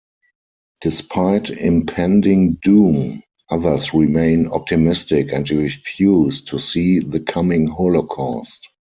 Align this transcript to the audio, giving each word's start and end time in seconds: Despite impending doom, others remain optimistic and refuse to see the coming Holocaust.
Despite 0.81 1.51
impending 1.51 2.53
doom, 2.63 3.21
others 3.51 3.93
remain 3.93 4.47
optimistic 4.47 5.31
and 5.31 5.47
refuse 5.51 6.41
to 6.45 6.57
see 6.57 6.97
the 7.01 7.19
coming 7.19 7.67
Holocaust. 7.67 8.67